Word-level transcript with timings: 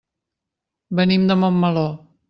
Venim 1.01 1.29
de 1.33 1.39
Montmeló. 1.43 1.89